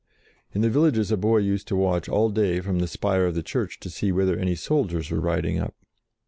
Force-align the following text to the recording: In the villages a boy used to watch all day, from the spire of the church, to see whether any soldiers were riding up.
In 0.51 0.61
the 0.61 0.69
villages 0.71 1.11
a 1.11 1.15
boy 1.15 1.37
used 1.37 1.67
to 1.67 1.75
watch 1.75 2.09
all 2.09 2.31
day, 2.31 2.59
from 2.59 2.79
the 2.79 2.87
spire 2.87 3.27
of 3.27 3.35
the 3.35 3.43
church, 3.43 3.79
to 3.81 3.89
see 3.91 4.11
whether 4.11 4.35
any 4.35 4.55
soldiers 4.55 5.11
were 5.11 5.21
riding 5.21 5.59
up. 5.59 5.75